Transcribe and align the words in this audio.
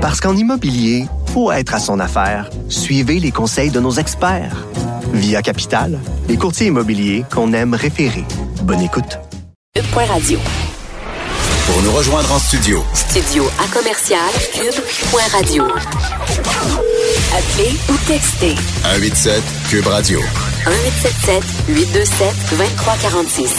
Parce 0.00 0.18
qu'en 0.18 0.34
immobilier, 0.34 1.04
faut 1.34 1.52
être 1.52 1.74
à 1.74 1.78
son 1.78 2.00
affaire. 2.00 2.48
Suivez 2.70 3.20
les 3.20 3.30
conseils 3.30 3.70
de 3.70 3.80
nos 3.80 3.92
experts. 3.92 4.66
Via 5.12 5.42
Capital, 5.42 5.98
les 6.26 6.38
courtiers 6.38 6.68
immobiliers 6.68 7.24
qu'on 7.30 7.52
aime 7.52 7.74
référer. 7.74 8.24
Bonne 8.62 8.80
écoute. 8.80 9.18
Cube 9.74 9.84
Radio. 9.94 10.38
Pour 11.66 11.82
nous 11.82 11.92
rejoindre 11.92 12.32
en 12.32 12.38
studio. 12.38 12.82
Studio 12.94 13.44
à 13.62 13.68
commercial 13.76 14.30
cube.radio. 14.54 15.64
Appelez 17.36 17.76
ou 17.90 17.96
textez 18.06 18.54
187 18.82 19.42
Cube 19.68 19.86
Radio. 19.86 20.20
1877 20.66 21.42
827 21.68 22.34
2346. 22.50 23.54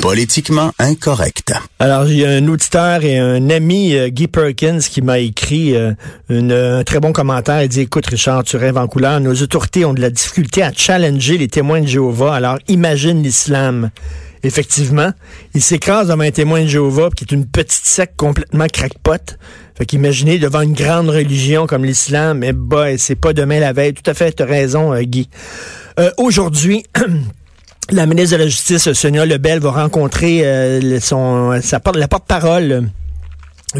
Politiquement 0.00 0.72
incorrect. 0.80 1.52
Alors, 1.78 2.08
il 2.08 2.16
y 2.18 2.24
a 2.24 2.30
un 2.30 2.48
auditeur 2.48 3.04
et 3.04 3.16
un 3.18 3.48
ami, 3.48 3.94
euh, 3.94 4.08
Guy 4.08 4.26
Perkins, 4.26 4.80
qui 4.80 5.02
m'a 5.02 5.20
écrit 5.20 5.76
euh, 5.76 5.92
une- 6.28 6.50
un 6.52 6.82
très 6.82 6.98
bon 6.98 7.12
commentaire. 7.12 7.62
Il 7.62 7.68
dit, 7.68 7.82
écoute, 7.82 8.06
Richard, 8.06 8.42
tu 8.42 8.56
rêves 8.56 8.76
en 8.76 8.88
couleur. 8.88 9.20
Nos 9.20 9.34
autorités 9.40 9.84
ont 9.84 9.94
de 9.94 10.00
la 10.00 10.10
difficulté 10.10 10.62
à 10.64 10.72
challenger 10.74 11.38
les 11.38 11.46
témoins 11.48 11.80
de 11.80 11.86
Jéhovah. 11.86 12.34
Alors, 12.34 12.58
imagine 12.66 13.22
l'islam. 13.22 13.90
Effectivement, 14.42 15.12
il 15.54 15.62
s'écrase 15.62 16.08
devant 16.08 16.24
un 16.24 16.32
témoin 16.32 16.62
de 16.62 16.66
Jéhovah, 16.66 17.10
qui 17.16 17.22
est 17.22 17.32
une 17.32 17.46
petite 17.46 17.84
secte 17.86 18.16
complètement 18.16 18.66
crackpot. 18.66 19.36
Fait 19.78 19.86
qu'imaginez 19.86 20.40
devant 20.40 20.62
une 20.62 20.72
grande 20.74 21.08
religion 21.10 21.68
comme 21.68 21.84
l'islam, 21.84 22.38
mais 22.38 22.52
bah, 22.52 22.98
c'est 22.98 23.14
pas 23.14 23.32
demain 23.32 23.60
la 23.60 23.72
veille. 23.72 23.94
Tout 23.94 24.10
à 24.10 24.14
fait, 24.14 24.32
tu 24.32 24.42
as 24.42 24.46
raison, 24.46 24.92
euh, 24.92 25.02
Guy. 25.02 25.28
Euh, 25.98 26.10
Aujourd'hui, 26.16 26.84
la 27.90 28.06
ministre 28.06 28.36
de 28.36 28.42
la 28.42 28.48
Justice, 28.48 28.92
Sonia 28.92 29.26
Lebel, 29.26 29.60
va 29.60 29.70
rencontrer 29.70 30.46
euh, 30.46 31.00
son, 31.00 31.60
sa 31.62 31.80
la 31.94 32.08
porte-parole 32.08 32.72
euh, 32.72 32.80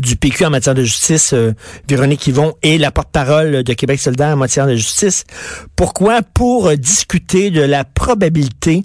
du 0.00 0.16
PQ 0.16 0.46
en 0.46 0.50
matière 0.50 0.74
de 0.74 0.82
justice, 0.82 1.32
euh, 1.32 1.52
Véronique 1.88 2.26
Yvon, 2.26 2.54
et 2.62 2.78
la 2.78 2.90
porte-parole 2.90 3.62
de 3.62 3.72
Québec 3.74 4.00
solidaire 4.00 4.34
en 4.34 4.36
matière 4.36 4.66
de 4.66 4.74
justice. 4.74 5.24
Pourquoi? 5.76 6.20
Pour 6.22 6.68
euh, 6.68 6.76
discuter 6.76 7.50
de 7.50 7.62
la 7.62 7.84
probabilité 7.84 8.82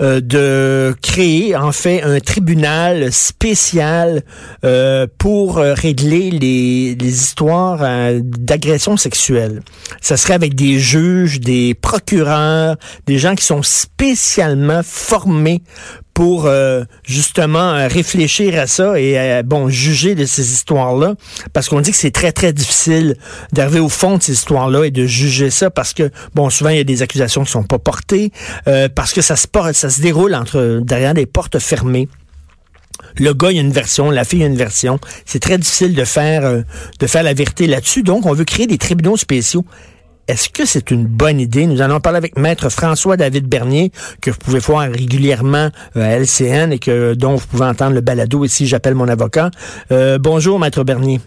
euh, 0.00 0.20
de 0.20 0.94
créer 1.02 1.56
en 1.56 1.72
fait 1.72 2.02
un 2.02 2.20
tribunal 2.20 3.12
spécial 3.12 4.22
euh, 4.64 5.06
pour 5.18 5.58
euh, 5.58 5.74
régler 5.74 6.30
les, 6.30 6.94
les 6.94 7.08
histoires 7.22 7.80
euh, 7.82 8.20
d'agression 8.22 8.96
sexuelle. 8.96 9.62
Ça 10.00 10.16
serait 10.16 10.34
avec 10.34 10.54
des 10.54 10.78
juges, 10.78 11.40
des 11.40 11.74
procureurs, 11.74 12.76
des 13.06 13.18
gens 13.18 13.34
qui 13.34 13.44
sont 13.44 13.62
spécialement 13.62 14.80
formés 14.84 15.62
pour 16.14 16.46
euh, 16.46 16.82
justement 17.04 17.86
réfléchir 17.86 18.58
à 18.58 18.66
ça 18.66 18.98
et 18.98 19.40
bon 19.44 19.68
juger 19.68 20.16
de 20.16 20.24
ces 20.24 20.52
histoires-là 20.52 21.14
parce 21.52 21.68
qu'on 21.68 21.80
dit 21.80 21.92
que 21.92 21.96
c'est 21.96 22.10
très 22.10 22.32
très 22.32 22.52
difficile 22.52 23.14
d'arriver 23.52 23.78
au 23.78 23.88
fond 23.88 24.16
de 24.18 24.22
ces 24.24 24.32
histoires-là 24.32 24.82
et 24.84 24.90
de 24.90 25.06
juger 25.06 25.50
ça 25.50 25.70
parce 25.70 25.92
que 25.94 26.10
bon 26.34 26.50
souvent 26.50 26.70
il 26.70 26.76
y 26.78 26.80
a 26.80 26.84
des 26.84 27.02
accusations 27.02 27.44
qui 27.44 27.52
sont 27.52 27.62
pas 27.62 27.78
portées 27.78 28.32
parce 28.96 29.12
que 29.12 29.20
ça 29.20 29.36
se 29.36 29.46
porte- 29.46 29.74
se 29.90 30.00
déroule 30.00 30.34
entre 30.34 30.80
derrière 30.82 31.14
des 31.14 31.26
portes 31.26 31.58
fermées. 31.58 32.08
Le 33.16 33.32
gars, 33.32 33.50
il 33.50 33.56
y 33.56 33.58
a 33.58 33.62
une 33.62 33.72
version, 33.72 34.10
la 34.10 34.24
fille, 34.24 34.42
a 34.42 34.46
une 34.46 34.56
version. 34.56 34.98
C'est 35.24 35.40
très 35.40 35.58
difficile 35.58 35.94
de 35.94 36.04
faire, 36.04 36.44
euh, 36.44 36.62
de 36.98 37.06
faire 37.06 37.22
la 37.22 37.34
vérité 37.34 37.66
là-dessus. 37.66 38.02
Donc, 38.02 38.26
on 38.26 38.32
veut 38.32 38.44
créer 38.44 38.66
des 38.66 38.78
tribunaux 38.78 39.16
spéciaux. 39.16 39.64
Est-ce 40.28 40.50
que 40.50 40.66
c'est 40.66 40.90
une 40.90 41.06
bonne 41.06 41.40
idée? 41.40 41.66
Nous 41.66 41.80
allons 41.80 42.00
parler 42.00 42.18
avec 42.18 42.36
Maître 42.36 42.68
François-David 42.68 43.46
Bernier, 43.48 43.92
que 44.20 44.30
vous 44.30 44.36
pouvez 44.36 44.58
voir 44.58 44.82
régulièrement 44.82 45.70
euh, 45.96 46.02
à 46.02 46.18
LCN 46.18 46.70
et 46.70 46.78
que 46.78 47.14
dont 47.14 47.36
vous 47.36 47.46
pouvez 47.46 47.64
entendre 47.64 47.94
le 47.94 48.02
balado 48.02 48.44
ici, 48.44 48.66
j'appelle 48.66 48.94
mon 48.94 49.08
avocat. 49.08 49.50
Euh, 49.90 50.18
bonjour, 50.18 50.58
Maître 50.58 50.84
Bernier. 50.84 51.20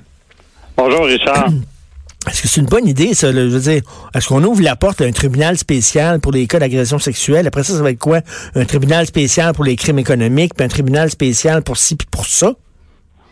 Bonjour, 0.78 1.06
Richard. 1.06 1.50
Est-ce 2.30 2.44
que 2.44 2.47
c'est 2.47 2.61
une 2.61 2.67
bonne 2.67 2.88
idée, 2.88 3.16
ça? 3.16 3.31
je 3.31 3.39
veux 3.39 3.59
dire, 3.59 3.81
est-ce 4.14 4.27
qu'on 4.27 4.44
ouvre 4.44 4.61
la 4.61 4.75
porte 4.75 5.02
à 5.02 5.05
un 5.05 5.11
tribunal 5.11 5.58
spécial 5.58 6.19
pour 6.19 6.31
les 6.31 6.45
cas 6.45 6.59
d'agression 6.59 7.00
sexuelle? 7.00 7.47
Après 7.47 7.64
ça, 7.64 7.73
ça 7.73 7.81
va 7.81 7.89
être 7.89 8.00
quoi? 8.00 8.19
Un 8.53 8.66
tribunal 8.66 9.08
spécial 9.08 9.54
pour 9.54 9.64
les 9.64 9.76
crimes 9.76 9.98
économiques, 9.98 10.54
puis 10.55 10.64
un 10.64 10.70
tribunal 10.70 11.09
spécial 11.09 11.64
pour 11.64 11.77
ci, 11.77 11.95
puis 11.95 12.08
pour 12.11 12.26
ça? 12.26 12.54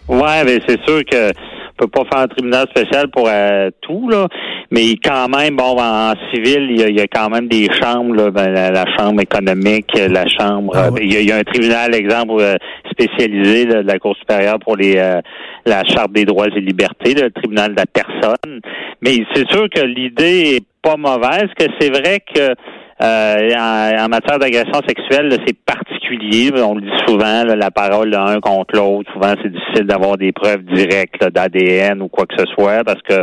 ouais, 0.07 0.43
mais 0.43 0.59
c'est 0.67 0.79
sûr 0.85 1.01
que 1.05 1.31
peut 1.79 1.87
pas 1.87 2.03
faire 2.11 2.23
un 2.23 2.27
tribunal 2.27 2.67
spécial 2.69 3.09
pour 3.09 3.27
euh, 3.27 3.69
tout, 3.81 4.09
là. 4.09 4.27
Mais 4.71 4.95
quand 5.03 5.27
même, 5.29 5.55
bon, 5.55 5.77
en 5.79 6.13
civil, 6.33 6.67
il 6.69 6.79
y 6.79 6.83
a, 6.83 6.89
il 6.89 6.97
y 6.97 7.01
a 7.01 7.07
quand 7.07 7.29
même 7.29 7.47
des 7.47 7.67
chambres, 7.81 8.15
là, 8.15 8.29
ben, 8.31 8.51
la, 8.51 8.69
la 8.69 8.85
chambre 8.97 9.21
économique, 9.21 9.91
la 9.95 10.25
chambre. 10.27 10.73
Ah 10.75 10.87
euh, 10.87 10.91
ouais. 10.91 11.01
il, 11.03 11.13
y 11.13 11.17
a, 11.17 11.21
il 11.21 11.29
y 11.29 11.31
a 11.31 11.37
un 11.37 11.43
tribunal, 11.43 11.95
exemple, 11.95 12.33
euh, 12.39 12.55
spécialisé 12.91 13.65
là, 13.65 13.81
de 13.81 13.87
la 13.87 13.97
Cour 13.97 14.15
supérieure 14.17 14.59
pour 14.59 14.75
les 14.75 14.97
euh, 14.97 15.21
la 15.65 15.83
Charte 15.85 16.11
des 16.11 16.25
droits 16.25 16.47
et 16.47 16.59
libertés, 16.59 17.13
le 17.13 17.31
tribunal 17.31 17.71
de 17.71 17.77
la 17.77 17.85
personne. 17.85 18.61
Mais 19.01 19.23
c'est 19.33 19.49
sûr 19.49 19.67
que 19.69 19.81
l'idée 19.81 20.57
est 20.57 20.65
pas 20.81 20.97
mauvaise, 20.97 21.47
que 21.57 21.65
c'est 21.79 21.89
vrai 21.89 22.19
que 22.33 22.53
euh, 23.01 23.49
en, 23.55 24.05
en 24.05 24.07
matière 24.09 24.39
d'agression 24.39 24.81
sexuelle, 24.87 25.35
c'est 25.45 25.57
particulier. 25.65 26.51
On 26.61 26.75
le 26.75 26.81
dit 26.81 26.97
souvent, 27.07 27.43
là, 27.45 27.55
la 27.55 27.71
parole 27.71 28.09
l'un 28.09 28.39
contre 28.41 28.75
l'autre. 28.75 29.11
Souvent, 29.13 29.33
c'est 29.41 29.51
difficile 29.51 29.85
d'avoir 29.85 30.17
des 30.17 30.31
preuves 30.31 30.63
directes 30.63 31.23
d'ADN 31.31 32.01
ou 32.01 32.07
quoi 32.09 32.25
que 32.25 32.35
ce 32.37 32.45
soit 32.53 32.83
parce 32.83 33.01
que 33.03 33.21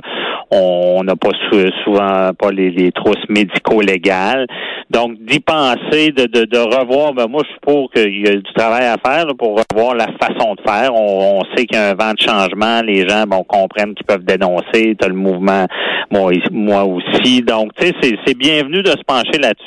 on 0.51 1.03
n'a 1.05 1.17
pas 1.17 1.31
sou- 1.51 1.71
souvent 1.85 2.31
pas 2.39 2.51
les, 2.53 2.71
les 2.71 2.93
trousses 2.93 3.25
médico-légales. 3.29 4.47
Donc, 4.91 5.19
d'y 5.21 5.41
penser, 5.41 6.13
de, 6.13 6.27
de, 6.27 6.45
de 6.45 6.59
revoir, 6.59 7.13
ben 7.13 7.27
moi, 7.29 7.43
je 7.45 7.51
suis 7.51 7.61
pour 7.61 7.91
qu'il 7.91 8.25
y 8.25 8.29
a 8.29 8.37
du 8.37 8.53
travail 8.55 8.85
à 8.87 8.97
faire 9.05 9.27
là, 9.27 9.33
pour 9.37 9.59
revoir 9.73 9.95
la 9.97 10.07
façon 10.21 10.55
de 10.55 10.61
faire. 10.65 10.95
On, 10.95 11.41
on 11.41 11.45
sait 11.57 11.67
qu'il 11.67 11.77
y 11.77 11.81
a 11.81 11.91
un 11.91 11.95
vent 11.95 12.13
de 12.13 12.21
changement. 12.21 12.81
Les 12.83 13.07
gens, 13.09 13.25
bon, 13.27 13.43
comprennent 13.43 13.95
qu'ils 13.95 14.07
peuvent 14.07 14.25
dénoncer. 14.25 14.95
Tu 15.01 15.09
le 15.09 15.15
mouvement, 15.15 15.67
moi, 16.13 16.31
moi 16.53 16.85
aussi. 16.85 17.43
Donc, 17.43 17.73
tu 17.77 17.89
sais, 17.89 18.17
c'est 18.25 18.39
bienvenu 18.39 18.83
de 18.83 18.91
se 18.91 19.03
pencher 19.07 19.39
là-dessus. 19.43 19.66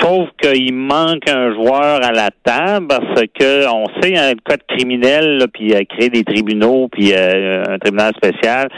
Sauf 0.00 0.28
qu'il 0.40 0.74
manque 0.74 1.28
un 1.28 1.52
joueur 1.54 2.04
à 2.04 2.12
la 2.12 2.30
table 2.44 2.88
parce 2.88 3.22
que 3.38 3.66
on 3.72 3.84
sait 4.00 4.16
un 4.16 4.32
code 4.44 4.62
criminel, 4.68 5.46
puis 5.52 5.72
euh, 5.72 5.82
créer 5.88 6.10
des 6.10 6.24
tribunaux, 6.24 6.88
puis 6.90 7.12
euh, 7.12 7.62
un 7.68 7.78
tribunal 7.78 8.12
spécial, 8.16 8.68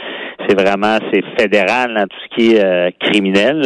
c'est 0.47 0.59
vraiment 0.59 0.97
c'est 1.11 1.23
fédéral 1.37 1.93
dans 1.95 2.03
tout 2.03 2.17
ce 2.29 2.35
qui 2.35 2.53
est 2.53 2.63
euh, 2.63 2.89
criminel. 2.99 3.61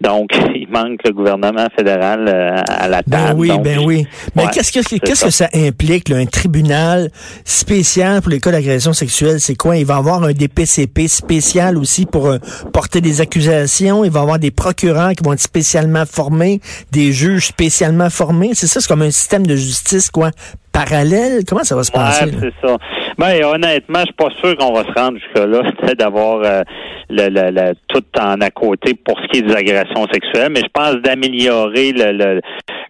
Donc, 0.00 0.30
il 0.54 0.68
manque 0.70 1.00
le 1.04 1.12
gouvernement 1.12 1.66
fédéral 1.76 2.26
euh, 2.28 2.56
à 2.66 2.88
la 2.88 3.02
Ben 3.06 3.26
table. 3.26 3.40
oui, 3.40 3.48
Donc, 3.48 3.62
ben 3.62 3.78
oui. 3.84 4.06
Mais 4.34 4.44
ouais, 4.44 4.50
qu'est-ce 4.52 4.72
que 4.72 4.98
qu'est-ce 4.98 5.24
que 5.24 5.30
ça 5.30 5.48
implique, 5.54 6.08
là, 6.08 6.16
un 6.16 6.26
tribunal 6.26 7.10
spécial 7.44 8.22
pour 8.22 8.30
les 8.30 8.40
cas 8.40 8.50
d'agression 8.50 8.92
sexuelle? 8.92 9.40
C'est 9.40 9.56
quoi? 9.56 9.76
Il 9.76 9.84
va 9.86 9.94
y 9.94 9.98
avoir 9.98 10.22
un 10.24 10.32
DPCP 10.32 11.08
spécial 11.08 11.76
aussi 11.76 12.06
pour 12.06 12.26
euh, 12.28 12.38
porter 12.72 13.00
des 13.00 13.20
accusations? 13.20 14.04
Il 14.04 14.10
va 14.10 14.20
y 14.20 14.22
avoir 14.22 14.38
des 14.38 14.50
procureurs 14.50 15.12
qui 15.12 15.22
vont 15.24 15.32
être 15.32 15.40
spécialement 15.40 16.04
formés, 16.06 16.60
des 16.92 17.12
juges 17.12 17.46
spécialement 17.46 18.10
formés? 18.10 18.50
C'est 18.54 18.66
ça, 18.66 18.80
c'est 18.80 18.88
comme 18.88 19.02
un 19.02 19.10
système 19.10 19.46
de 19.46 19.56
justice, 19.56 20.10
quoi, 20.10 20.30
parallèle? 20.72 21.44
Comment 21.46 21.64
ça 21.64 21.76
va 21.76 21.84
se 21.84 21.92
passer? 21.92 22.24
Ouais, 22.24 22.30
là? 22.32 22.38
c'est 22.40 22.66
ça. 22.66 22.76
Ben, 23.20 23.44
honnêtement, 23.44 23.98
je 23.98 24.04
suis 24.06 24.14
pas 24.14 24.30
sûr 24.40 24.56
qu'on 24.56 24.72
va 24.72 24.82
se 24.82 24.92
rendre 24.98 25.18
jusque-là, 25.18 25.94
d'avoir 25.98 26.40
euh, 26.42 26.62
le, 27.10 27.28
le- 27.28 27.74
tout 27.88 28.02
en 28.18 28.40
à 28.40 28.50
côté 28.50 28.94
pour 28.94 29.20
ce 29.20 29.26
qui 29.28 29.38
est 29.40 29.42
des 29.42 29.54
agressions 29.54 30.06
sexuelles, 30.10 30.48
mais 30.50 30.60
je 30.60 30.70
pense 30.72 30.94
d'améliorer 31.02 31.92
le, 31.92 32.12
le, 32.12 32.40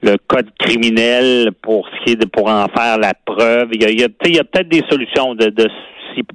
le 0.03 0.17
code 0.29 0.49
criminel 0.61 1.51
pour 1.63 1.89
ce 1.89 2.05
qui 2.05 2.13
est 2.13 2.17
de 2.17 2.27
pour 2.27 2.49
en 2.49 2.67
faire 2.69 2.99
la 2.99 3.13
preuve. 3.25 3.71
Il 3.73 3.83
y 3.83 3.87
a, 3.87 3.91
il 3.91 4.01
y 4.01 4.05
a, 4.05 4.09
y 4.29 4.39
a 4.39 4.45
peut-être 4.45 4.69
des 4.69 4.85
solutions 4.89 5.35
de, 5.35 5.47
de 5.47 5.67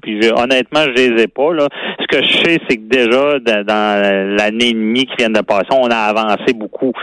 puis 0.02 0.22
je- 0.22 0.32
honnêtement, 0.32 0.82
je 0.84 1.04
les 1.04 1.24
ai 1.24 1.28
pas. 1.28 1.54
Là. 1.54 1.68
Ce 2.00 2.08
que 2.08 2.24
je 2.24 2.38
sais, 2.44 2.60
c'est 2.70 2.78
que 2.78 2.88
déjà, 2.88 3.40
dans, 3.64 4.36
l'année 4.38 4.70
et 4.70 4.74
demie 4.74 5.06
qui 5.06 5.16
vient 5.18 5.30
de 5.30 5.42
passer, 5.42 5.68
on 5.72 5.88
a 5.88 5.96
avancé 5.96 6.54
beaucoup 6.54 6.94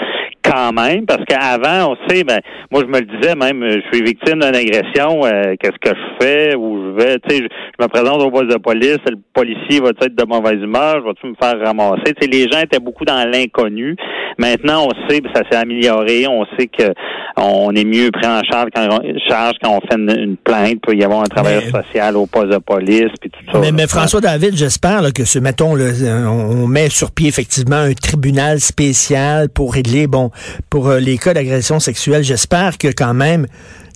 quand 0.43 0.72
même, 0.72 1.06
parce 1.06 1.25
qu'avant, 1.25 1.93
on 1.93 2.09
sait, 2.09 2.25
ben, 2.25 2.41
moi 2.71 2.83
je 2.83 2.88
me 2.88 2.99
le 2.99 3.06
disais 3.06 3.34
même, 3.37 3.65
je 3.65 3.81
suis 3.93 4.05
victime 4.05 4.41
d'une 4.41 4.56
agression, 4.56 5.25
euh, 5.25 5.55
qu'est-ce 5.60 5.78
que 5.78 5.97
je 5.97 6.25
fais, 6.25 6.56
où 6.56 6.83
je 6.83 6.91
vais, 7.03 7.19
tu 7.21 7.37
sais, 7.37 7.43
je, 7.43 7.49
je 7.78 7.84
me 7.84 7.88
présente 7.88 8.21
au 8.21 8.31
poste 8.31 8.50
de 8.50 8.59
police, 8.59 8.99
le 9.06 9.19
policier 9.33 9.81
va 9.81 9.91
être 9.91 10.16
de 10.16 10.25
mauvaise 10.27 10.60
humeur, 10.60 10.97
je 10.97 11.04
vais-tu 11.04 11.27
me 11.28 11.34
faire 11.41 11.60
ramasser, 11.65 12.13
tu 12.15 12.22
sais, 12.22 12.28
les 12.28 12.51
gens 12.51 12.60
étaient 12.60 12.80
beaucoup 12.80 13.04
dans 13.04 13.28
l'inconnu. 13.30 13.97
Maintenant, 14.39 14.89
on 14.89 15.09
sait, 15.09 15.21
ça 15.34 15.42
s'est 15.48 15.57
amélioré, 15.57 16.27
on 16.27 16.45
sait 16.59 16.66
que 16.66 16.92
on 17.36 17.75
est 17.75 17.84
mieux 17.84 18.10
pris 18.10 18.27
en 18.27 18.42
charge 18.42 18.68
quand 18.75 18.86
on, 18.91 19.18
charge 19.28 19.54
quand 19.63 19.71
on 19.77 19.80
fait 19.80 19.98
une, 19.98 20.18
une 20.18 20.36
plainte, 20.36 20.71
il 20.71 20.80
peut 20.80 20.95
y 20.95 21.04
avoir 21.04 21.21
un 21.21 21.25
travailleur 21.25 21.63
social 21.63 22.16
au 22.16 22.27
poste 22.27 22.48
de 22.48 22.59
police, 22.62 23.10
puis 23.20 23.30
tout 23.30 23.41
ça. 23.50 23.59
Mais. 23.72 23.86
François 23.86 24.20
David, 24.20 24.56
j'espère 24.56 25.12
que 25.12 25.24
ce, 25.24 25.38
mettons, 25.38 25.76
on 25.76 26.66
met 26.66 26.88
sur 26.88 27.10
pied 27.10 27.28
effectivement 27.28 27.76
un 27.76 27.92
tribunal 27.92 28.60
spécial 28.60 29.48
pour 29.48 29.74
régler, 29.74 30.06
bon, 30.06 30.30
pour 30.70 30.88
euh, 30.88 30.98
les 30.98 31.18
cas 31.18 31.34
d'agression 31.34 31.80
sexuelle. 31.80 32.24
J'espère 32.24 32.78
que 32.78 32.88
quand 32.88 33.14
même 33.14 33.47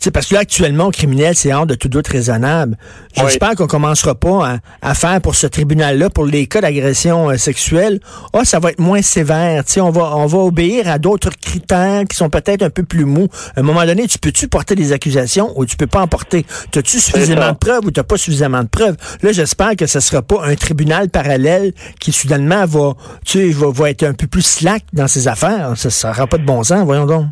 sais, 0.05 0.11
parce 0.11 0.27
que 0.27 0.35
là, 0.35 0.41
actuellement, 0.41 0.87
au 0.87 0.91
criminel, 0.91 1.35
c'est 1.35 1.53
hors 1.53 1.67
de 1.67 1.75
tout 1.75 1.89
doute 1.89 2.09
raisonnable. 2.09 2.77
J'espère 3.15 3.55
qu'on 3.55 3.67
commencera 3.67 4.15
pas 4.15 4.59
à, 4.83 4.95
faire 4.95 5.21
pour 5.21 5.35
ce 5.35 5.47
tribunal-là, 5.47 6.11
pour 6.11 6.27
les 6.27 6.47
cas 6.47 6.61
d'agression 6.61 7.31
euh, 7.31 7.37
sexuelle, 7.37 8.01
oh, 8.33 8.45
ça 8.45 8.59
va 8.59 8.71
être 8.71 8.79
moins 8.79 9.03
sévère. 9.03 9.65
Tu 9.65 9.73
sais, 9.75 9.81
on 9.81 9.91
va, 9.91 10.17
on 10.17 10.27
va 10.27 10.39
obéir 10.39 10.89
à 10.89 10.99
d'autres 10.99 11.31
critères 11.41 12.05
qui 12.09 12.17
sont 12.17 12.31
peut-être 12.31 12.63
un 12.63 12.71
peu 12.71 12.83
plus 12.83 13.05
mous. 13.05 13.29
À 13.57 13.61
un 13.61 13.63
moment 13.63 13.85
donné, 13.85 14.07
tu 14.07 14.19
peux-tu 14.19 14.49
porter 14.49 14.75
des 14.75 14.93
accusations 14.93 15.53
ou 15.59 15.67
tu 15.67 15.77
peux 15.77 15.87
pas 15.87 16.01
en 16.01 16.07
porter? 16.07 16.47
As-tu 16.75 17.01
suffisamment 17.01 17.53
de 17.53 17.59
preuves 17.59 17.85
ou 17.85 17.91
t'as 17.91 18.03
pas 18.03 18.17
suffisamment 18.17 18.63
de 18.63 18.69
preuves? 18.69 18.97
Là, 19.23 19.33
j'espère 19.33 19.77
que 19.77 19.87
ce 19.87 20.01
sera 20.01 20.23
pas 20.23 20.45
un 20.45 20.55
tribunal 20.55 21.09
parallèle 21.09 21.73
qui 22.01 22.13
soudainement 22.13 22.67
va, 22.67 22.95
tu 23.25 23.39
sais, 23.39 23.51
va, 23.51 23.71
va 23.71 23.91
être 23.91 24.03
un 24.03 24.15
peu 24.15 24.27
plus 24.27 24.43
slack 24.43 24.85
dans 24.93 25.09
ses 25.09 25.29
affaires. 25.29 25.73
Ça 25.77 26.09
n'aura 26.09 26.27
pas 26.27 26.39
de 26.39 26.45
bon 26.45 26.63
sens, 26.63 26.85
voyons 26.85 27.07
donc. 27.07 27.27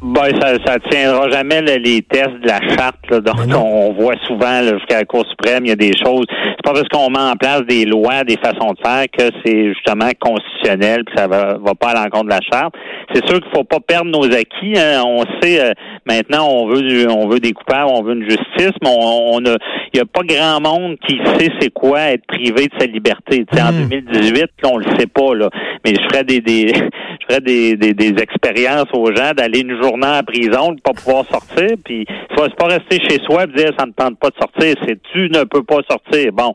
Ben, 0.00 0.30
ça, 0.40 0.54
ça 0.64 0.78
tiendra 0.90 1.28
jamais 1.28 1.60
les 1.60 2.00
tests 2.00 2.40
de 2.40 2.46
la 2.46 2.60
charte 2.76 2.96
là, 3.10 3.20
donc 3.20 3.36
on, 3.54 3.92
voit 3.92 4.14
souvent 4.26 4.62
jusqu'à 4.62 5.00
la 5.00 5.04
Cour 5.04 5.26
suprême, 5.28 5.66
il 5.66 5.68
y 5.68 5.72
a 5.72 5.76
des 5.76 5.92
choses. 6.02 6.24
C'est 6.30 6.62
pas 6.64 6.72
parce 6.72 6.88
qu'on 6.88 7.10
met 7.10 7.18
en 7.18 7.36
place 7.36 7.62
des 7.68 7.84
lois, 7.84 8.24
des 8.24 8.38
façons 8.38 8.72
de 8.72 8.78
faire 8.82 9.04
que 9.12 9.30
c'est 9.44 9.74
justement 9.74 10.08
constitutionnel, 10.18 11.04
puis 11.04 11.14
ça 11.14 11.28
va, 11.28 11.58
va 11.58 11.74
pas 11.74 11.90
à 11.90 12.04
l'encontre 12.04 12.24
de 12.24 12.30
la 12.30 12.40
charte. 12.40 12.74
C'est 13.12 13.26
sûr 13.26 13.38
qu'il 13.38 13.50
faut 13.54 13.64
pas 13.64 13.80
perdre 13.80 14.10
nos 14.10 14.24
acquis. 14.24 14.78
Hein. 14.78 15.02
On 15.04 15.24
sait 15.42 15.60
euh, 15.60 15.72
maintenant 16.06 16.48
on 16.48 16.68
veut 16.68 17.10
on 17.10 17.28
veut 17.28 17.40
des 17.40 17.52
coupables, 17.52 17.90
on 17.90 18.02
veut 18.02 18.14
une 18.14 18.28
justice, 18.28 18.72
mais 18.82 18.88
on, 18.88 19.44
a 19.44 19.56
il 19.92 19.98
y 19.98 20.00
a 20.00 20.06
pas 20.06 20.22
grand 20.22 20.60
monde 20.60 20.96
qui 21.06 21.18
sait 21.36 21.50
c'est 21.60 21.70
quoi 21.70 22.00
être 22.12 22.26
privé 22.26 22.66
de 22.66 22.80
sa 22.80 22.86
liberté. 22.86 23.44
En 23.60 23.72
2018, 23.72 24.32
mm. 24.32 24.36
là, 24.36 24.70
on 24.72 24.78
le 24.78 24.86
sait 24.98 25.06
pas 25.06 25.34
là, 25.34 25.50
mais 25.84 25.92
je 25.94 26.02
ferais 26.08 26.24
des, 26.24 26.40
des 26.40 26.68
je 27.20 27.26
ferais 27.28 27.40
des, 27.40 27.76
des, 27.76 27.92
des 27.92 28.22
expériences 28.22 28.88
aux 28.94 29.14
gens 29.14 29.32
d'aller 29.36 29.65
une 29.68 29.82
journée 29.82 30.06
en 30.06 30.22
prison, 30.22 30.72
de 30.72 30.80
pas 30.80 30.92
pouvoir 30.92 31.24
sortir, 31.26 31.76
puis 31.84 32.06
c'est 32.36 32.54
pas 32.56 32.66
rester 32.66 33.00
chez 33.08 33.18
soi 33.24 33.44
et 33.44 33.46
dire 33.48 33.72
ça 33.78 33.86
ne 33.86 33.92
tente 33.92 34.18
pas 34.18 34.30
de 34.30 34.36
sortir, 34.36 34.74
c'est 34.86 35.00
tu 35.12 35.28
ne 35.30 35.44
peux 35.44 35.62
pas 35.62 35.78
sortir. 35.88 36.32
Bon, 36.32 36.54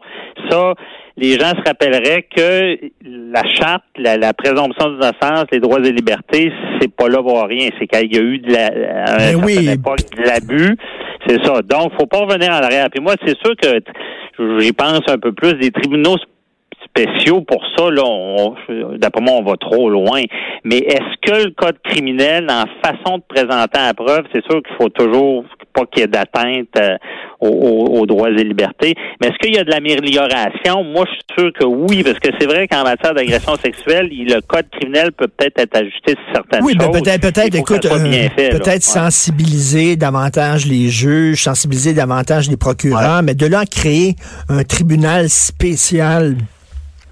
ça, 0.50 0.74
les 1.18 1.34
gens 1.34 1.50
se 1.50 1.62
rappelleraient 1.68 2.24
que 2.36 2.78
la 3.06 3.44
charte, 3.44 3.84
la, 3.98 4.34
présomption 4.34 4.92
d'innocence, 4.92 5.46
les 5.52 5.60
droits 5.60 5.80
et 5.80 5.92
libertés, 5.92 6.52
c'est 6.80 6.94
pas 6.94 7.10
là 7.10 7.22
pour 7.22 7.44
rien. 7.44 7.69
C'est 7.80 7.88
qu'il 7.88 8.13
y 8.13 8.18
a 8.18 8.22
eu 8.22 8.40
de 8.40 8.52
la, 8.52 8.69
ben 8.69 9.38
de 9.38 10.28
l'abus. 10.28 10.78
C'est 11.28 11.44
ça. 11.46 11.62
Donc, 11.62 11.92
faut 12.00 12.08
pas 12.08 12.19
revenir 12.19 12.50
en 12.50 12.63
arrière. 12.63 12.88
Puis 12.90 13.04
moi, 13.04 13.13
c'est 13.25 13.38
sûr 13.38 13.56
que 13.56 14.60
j'y 14.60 14.72
pense 14.74 15.02
un 15.08 15.18
peu 15.18 15.31
plus. 15.34 15.54
des 15.56 15.72
tribunaux 15.72 16.18
spéciaux 16.92 17.42
pour 17.42 17.62
ça, 17.78 17.90
là, 17.90 18.04
d'après 18.98 19.22
moi, 19.22 19.34
on 19.34 19.44
va 19.44 19.56
trop 19.58 19.90
loin. 19.90 20.22
Mais 20.64 20.78
est-ce 20.78 21.18
que 21.22 21.46
le 21.46 21.52
code 21.52 21.78
criminel, 21.84 22.48
en 22.50 22.66
façon 22.84 23.18
de 23.18 23.24
présenter 23.28 23.80
la 23.80 23.94
preuve, 23.94 24.26
c'est 24.34 24.44
sûr 24.46 24.62
qu'il 24.64 24.76
faut 24.78 24.90
toujours 24.90 25.46
pas 25.74 25.86
qu'il 25.86 26.02
y 26.02 26.04
ait 26.04 26.08
d'atteinte 26.08 26.68
euh, 26.78 26.98
aux, 27.40 28.06
droits 28.06 28.30
et 28.30 28.44
libertés. 28.44 28.94
Mais 29.20 29.28
est-ce 29.28 29.38
qu'il 29.38 29.56
y 29.56 29.58
a 29.58 29.64
de 29.64 29.72
l'amélioration? 29.72 30.84
Moi, 30.84 31.06
je 31.06 31.12
suis 31.12 31.22
sûr 31.40 31.54
que 31.58 31.66
oui, 31.66 32.04
parce 32.04 32.20
que 32.20 32.30
c'est 32.40 32.46
vrai 32.46 32.68
qu'en 32.68 32.84
matière 32.84 33.14
d'agression 33.14 33.56
sexuelle, 33.56 34.10
le 34.12 34.42
code 34.42 34.66
criminel 34.72 35.12
peut 35.12 35.28
peut-être 35.28 35.60
être 35.60 35.78
ajusté 35.78 36.16
sur 36.16 36.34
certaines 36.34 36.64
oui, 36.64 36.74
choses. 36.74 36.90
Oui, 36.94 37.02
peut-être, 37.02 37.22
peut-être, 37.22 37.56
écoute, 37.56 37.86
euh, 37.86 38.30
peut-être 38.36 38.84
sensibiliser 38.84 39.96
davantage 39.96 40.66
les 40.66 40.90
juges, 40.90 41.44
sensibiliser 41.44 41.94
davantage 41.94 42.50
les 42.50 42.58
procureurs, 42.58 43.24
mais 43.24 43.34
de 43.34 43.46
là 43.48 43.60
à 43.60 43.66
créer 43.66 44.16
un 44.50 44.64
tribunal 44.64 45.30
spécial 45.30 46.36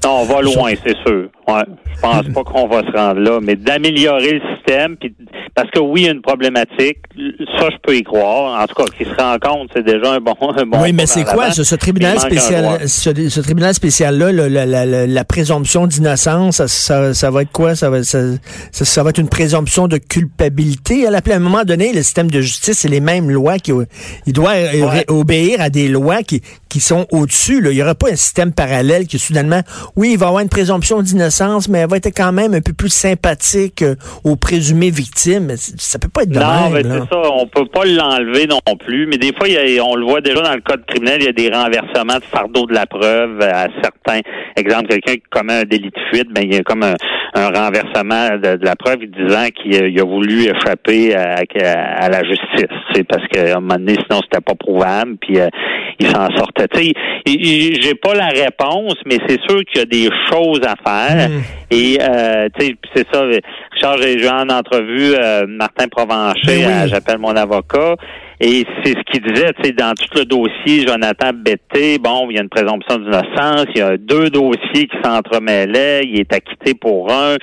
non, 0.04 0.22
on 0.22 0.26
va 0.26 0.42
loin, 0.42 0.74
c'est 0.84 0.98
sûr. 1.06 1.30
Ouais. 1.48 1.64
Je 1.96 2.02
pense 2.02 2.28
pas 2.34 2.44
qu'on 2.44 2.68
va 2.68 2.82
se 2.86 2.92
rendre 2.92 3.20
là, 3.20 3.40
mais 3.42 3.56
d'améliorer 3.56 4.40
le 4.40 4.42
système, 4.56 4.96
puis 4.98 5.14
parce 5.56 5.70
que 5.72 5.80
oui, 5.80 6.02
il 6.02 6.06
y 6.06 6.10
a 6.10 6.12
une 6.12 6.22
problématique, 6.22 6.98
ça 7.58 7.70
je 7.70 7.78
peux 7.82 7.96
y 7.96 8.04
croire. 8.04 8.62
En 8.62 8.66
tout 8.68 8.76
cas, 8.76 8.86
qu'il 8.96 9.06
se 9.06 9.16
rend 9.16 9.38
compte, 9.40 9.70
c'est 9.74 9.86
déjà 9.86 10.14
un 10.14 10.20
bon, 10.20 10.36
un 10.58 10.66
bon 10.66 10.82
Oui, 10.82 10.94
mais 10.94 11.06
c'est 11.06 11.24
quoi? 11.24 11.52
ce, 11.52 11.76
tribunal 11.76 12.20
spécial, 12.20 12.88
ce, 12.88 13.40
tribunal 13.40 13.74
spécial 13.74 14.18
là, 14.18 14.32
la, 14.32 14.66
la, 14.66 15.08
la, 15.08 15.26
présomption 15.26 15.88
d'innocence, 15.88 16.66
ça, 16.66 17.14
ça, 17.14 17.32
va 17.32 17.42
être 17.44 17.52
quoi? 17.52 17.76
Ça 17.76 17.90
va, 17.90 18.04
ça, 18.04 18.20
ça, 18.72 19.04
va 19.04 19.10
être 19.10 19.20
une 19.20 19.30
présomption 19.30 19.88
de 19.88 19.98
culpabilité? 19.98 21.08
À, 21.08 21.12
à 21.12 21.36
un 21.36 21.40
moment 21.40 21.64
donné, 21.64 21.94
le 21.94 22.04
système 22.04 22.30
de 22.30 22.42
justice, 22.42 22.80
c'est 22.80 22.90
les 22.90 23.02
mêmes 23.02 23.30
lois 23.30 23.60
qui, 23.60 23.72
il 24.26 24.34
doit 24.34 24.54
obéir 25.08 25.62
à 25.62 25.70
des 25.70 25.88
lois 25.88 26.24
qui, 26.24 26.42
qui 26.70 26.80
sont 26.80 27.06
au-dessus. 27.12 27.62
Il 27.64 27.78
y 27.78 27.82
aura 27.82 27.96
pas 27.96 28.12
un 28.12 28.16
système 28.16 28.52
parallèle 28.52 29.08
qui 29.08 29.20
soudainement, 29.20 29.62
oui, 29.96 30.12
il 30.14 30.18
va 30.18 30.26
y 30.26 30.30
avoir 30.30 30.42
une 30.42 30.50
présomption 30.50 31.02
d'innocence 31.02 31.30
mais 31.70 31.80
elle 31.80 31.90
va 31.90 31.98
être 31.98 32.08
quand 32.08 32.32
même 32.32 32.54
un 32.54 32.62
peu 32.62 32.74
plus 32.74 32.90
sympathique 32.90 33.82
euh, 33.82 33.96
aux 34.24 34.36
présumées 34.36 34.92
victimes. 34.92 35.39
Ça 35.58 36.00
peut 36.00 36.10
pas 36.10 36.24
être 36.24 36.30
de 36.30 36.40
non, 36.40 36.70
mais 36.72 36.84
c'est 36.84 37.14
ça. 37.14 37.22
On 37.34 37.48
peut 37.48 37.66
pas 37.66 37.86
l'enlever 37.86 38.48
non 38.48 38.60
plus. 38.78 39.08
Mais 39.08 39.18
des 39.18 39.34
fois, 39.34 39.48
on 39.84 39.96
le 39.96 40.06
voit 40.06 40.22
déjà 40.22 40.42
dans 40.42 40.54
le 40.54 40.62
code 40.62 40.86
criminel, 40.86 41.18
il 41.20 41.26
y 41.26 41.30
a 41.30 41.32
des 41.32 41.50
renversements 41.50 42.18
de 42.18 42.24
fardeau 42.24 42.66
de 42.66 42.74
la 42.74 42.86
preuve 42.86 43.42
à 43.42 43.68
certains. 43.82 44.22
Exemple, 44.56 44.88
quelqu'un 44.88 45.14
qui 45.14 45.24
commet 45.30 45.54
un 45.54 45.64
délit 45.64 45.90
de 45.90 46.02
fuite, 46.12 46.30
ben 46.32 46.44
il 46.44 46.54
y 46.54 46.58
a 46.58 46.64
comme 46.64 46.84
un, 46.84 46.96
renversement 47.36 48.38
de, 48.38 48.64
la 48.64 48.76
preuve 48.76 49.00
disant 49.06 49.48
qu'il 49.56 50.00
a, 50.00 50.04
voulu 50.04 50.44
échapper 50.44 51.16
à, 51.16 52.10
la 52.10 52.24
justice. 52.24 52.76
C'est 52.94 53.04
parce 53.04 53.26
qu'à 53.28 53.58
un 53.58 53.60
moment 53.60 53.76
donné, 53.76 53.96
sinon 54.08 54.22
c'était 54.24 54.42
pas 54.42 54.56
prouvable. 54.56 55.18
Puis 55.22 55.40
euh, 55.40 55.48
il 56.00 56.08
s'en 56.08 56.28
sortait. 56.36 56.68
J'ai 57.26 57.96
pas 57.96 58.14
la 58.14 58.28
réponse, 58.28 58.96
mais 59.06 59.18
c'est 59.28 59.40
sûr 59.42 59.64
qu'il 59.66 59.80
y 59.80 59.82
a 59.82 59.86
des 59.86 60.10
choses 60.32 60.62
à 60.64 60.76
faire. 60.84 61.30
Mm. 61.30 61.42
Et 61.72 61.98
euh, 62.02 62.50
tu 62.58 62.66
sais, 62.66 62.76
c'est 62.96 63.08
ça. 63.14 63.24
Richard, 63.72 63.98
j'ai 64.02 64.30
en 64.30 64.50
entrevue 64.50 65.14
euh, 65.14 65.29
Martin 65.48 65.88
Provencher, 65.88 66.66
ben 66.66 66.88
j'appelle 66.88 67.20
mon 67.20 67.36
avocat. 67.36 67.96
Et 68.42 68.66
c'est 68.84 68.94
ce 68.94 69.04
qu'il 69.12 69.22
disait, 69.22 69.52
tu 69.54 69.66
sais, 69.66 69.72
dans 69.74 69.94
tout 69.94 70.18
le 70.18 70.24
dossier, 70.24 70.88
Jonathan 70.88 71.32
Betté, 71.34 71.98
bon, 72.00 72.28
il 72.30 72.38
y 72.38 72.40
a 72.40 72.42
une 72.42 72.48
présomption 72.48 72.98
d'innocence, 72.98 73.66
il 73.76 73.80
y 73.80 73.82
a 73.82 73.98
deux 73.98 74.30
dossiers 74.30 74.88
qui 74.88 74.98
s'entremêlaient, 75.04 76.04
il 76.06 76.22
est 76.22 76.34
acquitté 76.34 76.74
pour 76.74 77.12
un, 77.12 77.36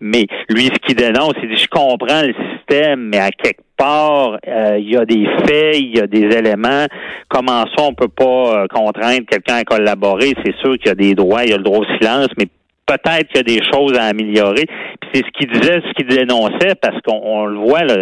mais 0.00 0.26
lui, 0.50 0.64
ce 0.64 0.78
qu'il 0.86 0.96
dénonce, 0.96 1.32
il 1.42 1.48
dit, 1.48 1.56
je 1.56 1.68
comprends 1.68 2.20
le 2.20 2.34
système, 2.34 3.08
mais 3.08 3.18
à 3.18 3.30
quelque 3.30 3.62
part, 3.78 4.36
euh, 4.46 4.76
il 4.78 4.92
y 4.92 4.96
a 4.96 5.06
des 5.06 5.24
faits, 5.46 5.76
il 5.78 5.96
y 5.96 6.00
a 6.00 6.06
des 6.06 6.36
éléments. 6.36 6.86
Comment 7.28 7.64
ça, 7.74 7.84
on 7.84 7.94
peut 7.94 8.08
pas 8.08 8.24
euh, 8.24 8.66
contraindre 8.66 9.24
quelqu'un 9.26 9.56
à 9.56 9.64
collaborer? 9.64 10.34
C'est 10.44 10.54
sûr 10.56 10.76
qu'il 10.76 10.88
y 10.88 10.90
a 10.90 10.94
des 10.94 11.14
droits, 11.14 11.44
il 11.44 11.50
y 11.50 11.54
a 11.54 11.56
le 11.56 11.62
droit 11.62 11.78
au 11.78 11.96
silence, 11.98 12.28
mais 12.36 12.46
peut-être 12.86 13.28
qu'il 13.28 13.36
y 13.36 13.40
a 13.40 13.42
des 13.42 13.62
choses 13.72 13.96
à 13.98 14.04
améliorer. 14.04 14.66
Puis 15.00 15.10
c'est 15.14 15.22
ce 15.24 15.30
qu'il 15.32 15.50
disait, 15.50 15.80
ce 15.86 15.92
qu'il 15.94 16.06
dénonçait, 16.06 16.74
parce 16.80 17.00
qu'on 17.02 17.46
le 17.46 17.58
voit 17.58 17.82
là, 17.84 17.94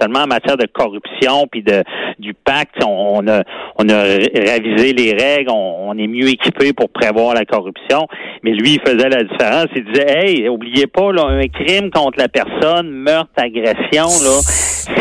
seulement 0.00 0.20
en 0.20 0.26
matière 0.26 0.56
de 0.56 0.66
corruption 0.66 1.46
puis 1.50 1.62
de 1.62 1.82
du 2.18 2.32
pacte, 2.34 2.82
on, 2.84 3.26
a 3.28 3.42
on 3.78 3.88
a 3.88 4.02
révisé 4.02 4.92
les 4.92 5.12
règles, 5.12 5.50
on, 5.50 5.96
est 5.98 6.06
mieux 6.06 6.28
équipé 6.28 6.72
pour 6.72 6.90
prévoir 6.90 7.34
la 7.34 7.44
corruption. 7.44 8.06
Mais 8.42 8.52
lui, 8.52 8.74
il 8.74 8.80
faisait 8.80 9.08
la 9.08 9.22
différence. 9.22 9.66
Il 9.74 9.84
disait, 9.84 10.06
hey, 10.08 10.48
oubliez 10.48 10.86
pas 10.86 11.12
là, 11.12 11.24
un 11.26 11.46
crime 11.48 11.90
contre 11.90 12.18
la 12.18 12.28
personne, 12.28 12.90
meurtre, 12.90 13.30
agression, 13.36 14.06
là, 14.06 14.40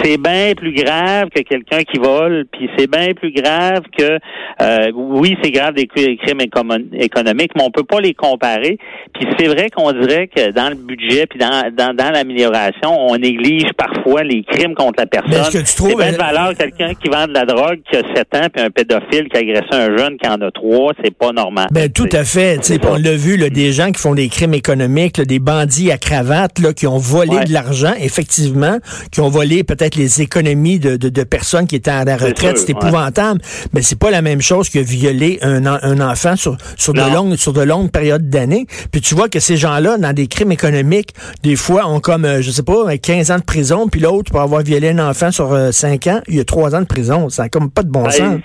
c'est 0.03 0.17
bien 0.17 0.53
plus 0.55 0.73
grave 0.73 1.29
que 1.29 1.41
quelqu'un 1.41 1.83
qui 1.83 1.99
vole. 1.99 2.45
Puis 2.51 2.69
c'est 2.77 2.89
bien 2.89 3.13
plus 3.13 3.31
grave 3.31 3.81
que, 3.97 4.19
euh, 4.61 4.91
oui, 4.93 5.37
c'est 5.43 5.51
grave 5.51 5.73
des 5.73 5.87
crimes 5.87 6.41
économiques, 6.41 7.51
mais 7.55 7.63
on 7.63 7.71
peut 7.71 7.83
pas 7.83 7.99
les 7.99 8.13
comparer. 8.13 8.77
Puis 9.13 9.24
c'est 9.37 9.47
vrai 9.47 9.69
qu'on 9.69 9.91
dirait 9.91 10.27
que 10.27 10.51
dans 10.51 10.69
le 10.69 10.75
budget 10.75 11.25
puis 11.27 11.39
dans, 11.39 11.63
dans, 11.75 11.95
dans 11.95 12.11
l'amélioration, 12.11 12.89
on 12.97 13.17
néglige 13.17 13.71
parfois 13.77 14.23
les 14.23 14.43
crimes 14.43 14.75
contre 14.75 14.99
la 14.99 15.05
personne. 15.05 15.63
C'est 15.65 15.95
bien 15.95 16.11
de 16.11 16.17
valeur 16.17 16.53
quelqu'un 16.57 16.93
qui 16.93 17.09
vend 17.09 17.27
de 17.27 17.33
la 17.33 17.45
drogue 17.45 17.79
qui 17.89 17.97
a 17.97 18.01
7 18.15 18.35
ans 18.35 18.47
puis 18.53 18.63
un 18.63 18.69
pédophile 18.69 19.27
qui 19.29 19.37
a 19.37 19.39
agressé 19.39 19.67
un 19.71 19.97
jeune 19.97 20.17
qui 20.17 20.27
en 20.27 20.41
a 20.41 20.51
3, 20.51 20.93
c'est 21.03 21.15
pas 21.15 21.31
normal. 21.31 21.67
Ben 21.71 21.91
tout 21.91 22.09
à 22.11 22.23
fait, 22.23 22.59
on 22.83 22.97
l'a 22.97 23.15
vu 23.15 23.37
là, 23.37 23.49
des 23.49 23.71
gens 23.71 23.91
qui 23.91 24.01
font 24.01 24.15
des 24.15 24.29
crimes 24.29 24.53
économiques, 24.53 25.21
des 25.21 25.39
bandits 25.39 25.91
à 25.91 25.97
cravate 25.97 26.59
là 26.59 26.73
qui 26.73 26.87
ont 26.87 26.97
volé 26.97 27.45
de 27.45 27.53
l'argent 27.53 27.93
effectivement, 27.99 28.77
qui 29.11 29.21
ont 29.21 29.29
volé 29.29 29.63
peut-être 29.63 29.95
les 29.95 30.21
économies 30.21 30.79
de, 30.79 30.97
de, 30.97 31.09
de, 31.09 31.23
personnes 31.23 31.67
qui 31.67 31.75
étaient 31.75 31.91
à 31.91 32.05
la 32.05 32.17
retraite, 32.17 32.57
c'est 32.57 32.71
épouvantable, 32.71 33.41
mais 33.73 33.81
c'est 33.81 33.99
pas 33.99 34.11
la 34.11 34.21
même 34.21 34.41
chose 34.41 34.69
que 34.69 34.79
violer 34.79 35.39
un, 35.41 35.65
un 35.65 35.99
enfant 35.99 36.35
sur 36.35 36.57
sur 36.77 36.93
de 36.93 37.01
longues 37.13 37.35
sur 37.35 37.53
de 37.53 37.61
longues 37.61 37.91
périodes 37.91 38.29
d'années. 38.29 38.65
Puis 38.91 39.01
tu 39.01 39.14
vois 39.15 39.29
que 39.29 39.39
ces 39.39 39.57
gens-là, 39.57 39.97
dans 39.97 40.13
des 40.13 40.27
crimes 40.27 40.51
économiques, 40.51 41.09
des 41.43 41.55
fois, 41.55 41.87
ont 41.87 41.99
comme, 41.99 42.25
euh, 42.25 42.41
je 42.41 42.51
sais 42.51 42.63
pas, 42.63 42.97
15 42.97 43.31
ans 43.31 43.37
de 43.37 43.43
prison, 43.43 43.87
puis 43.87 44.01
l'autre, 44.01 44.31
pour 44.31 44.41
avoir 44.41 44.61
violé 44.61 44.89
un 44.89 44.99
enfant 44.99 45.31
sur 45.31 45.49
5 45.71 46.07
euh, 46.07 46.11
ans, 46.11 46.21
il 46.27 46.35
y 46.35 46.39
a 46.39 46.45
3 46.45 46.75
ans 46.75 46.81
de 46.81 46.85
prison. 46.85 47.29
Ça 47.29 47.43
n'a 47.43 47.49
comme 47.49 47.71
pas 47.71 47.83
de 47.83 47.89
bon 47.89 48.03
ben, 48.03 48.11
sens. 48.11 48.39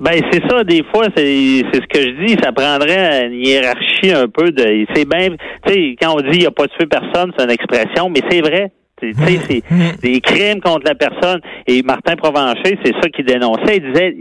Ben 0.00 0.20
c'est 0.32 0.42
ça, 0.48 0.64
des 0.64 0.82
fois, 0.92 1.06
c'est 1.16 1.62
ce 1.72 1.86
que 1.86 2.00
je 2.00 2.26
dis, 2.26 2.36
ça 2.42 2.50
prendrait 2.52 3.26
une 3.26 3.34
hiérarchie 3.34 4.12
un 4.12 4.26
peu 4.28 4.50
de. 4.50 4.84
C'est 4.94 5.08
bien, 5.08 5.28
tu 5.64 5.72
sais, 5.72 5.96
quand 6.00 6.16
on 6.16 6.20
dit 6.20 6.30
il 6.32 6.40
n'y 6.40 6.46
a 6.46 6.50
pas 6.50 6.66
tué 6.66 6.86
personne, 6.86 7.32
c'est 7.36 7.44
une 7.44 7.50
expression, 7.50 8.10
mais 8.10 8.20
c'est 8.28 8.40
vrai. 8.40 8.72
Tu 9.00 9.12
sais, 9.12 9.38
c'est 9.48 10.00
des 10.02 10.20
crimes 10.20 10.60
contre 10.60 10.86
la 10.86 10.94
personne. 10.94 11.40
Et 11.66 11.82
Martin 11.82 12.16
Provencher, 12.16 12.78
c'est 12.84 12.94
ça 13.00 13.08
qu'il 13.10 13.24
dénonçait. 13.24 13.76
Il 13.76 13.92
disait, 13.92 14.16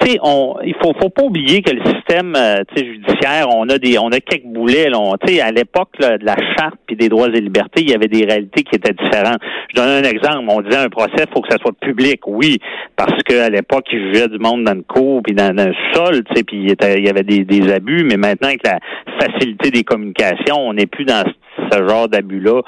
tu 0.00 0.10
sais, 0.10 0.18
on, 0.22 0.56
il 0.64 0.74
faut, 0.82 0.92
faut 1.00 1.08
pas 1.08 1.24
oublier 1.24 1.62
que 1.62 1.72
le 1.72 1.82
système, 1.84 2.34
euh, 2.36 2.62
judiciaire, 2.76 3.48
on 3.50 3.68
a 3.68 3.78
des, 3.78 3.98
on 3.98 4.08
a 4.08 4.20
quelques 4.20 4.46
boulets. 4.46 4.88
Là, 4.88 4.98
sais, 5.26 5.40
à 5.40 5.50
l'époque 5.50 5.90
de 6.00 6.24
la 6.24 6.36
charte 6.56 6.76
puis 6.86 6.96
des 6.96 7.08
droits 7.08 7.28
et 7.28 7.40
libertés, 7.40 7.82
il 7.82 7.90
y 7.90 7.94
avait 7.94 8.08
des 8.08 8.24
réalités 8.24 8.62
qui 8.62 8.76
étaient 8.76 8.92
différentes. 8.92 9.40
Je 9.70 9.80
donne 9.80 10.04
un 10.04 10.08
exemple. 10.08 10.44
On 10.48 10.60
disait 10.60 10.76
un 10.76 10.88
procès, 10.88 11.24
faut 11.32 11.40
que 11.40 11.50
ça 11.50 11.58
soit 11.58 11.72
public. 11.80 12.20
Oui, 12.26 12.58
parce 12.96 13.22
qu'à 13.24 13.50
l'époque, 13.50 13.86
il 13.92 14.12
jugeait 14.12 14.28
du 14.28 14.38
monde 14.38 14.64
dans 14.64 14.74
le 14.74 14.82
cour 14.82 15.22
puis 15.22 15.34
dans, 15.34 15.54
le 15.54 15.72
sol, 15.92 16.22
tu 16.24 16.34
sais, 16.34 16.44
puis 16.44 16.58
il 16.62 17.04
y 17.04 17.08
avait 17.08 17.22
des, 17.22 17.44
des 17.44 17.72
abus. 17.72 18.04
Mais 18.04 18.16
maintenant, 18.16 18.48
avec 18.48 18.66
la 18.66 18.78
facilité 19.18 19.70
des 19.70 19.84
communications, 19.84 20.58
on 20.58 20.72
n'est 20.74 20.86
plus 20.86 21.04
dans 21.04 21.24
ce 21.26 21.32
genre 21.70 22.08
d'abus-là 22.08 22.60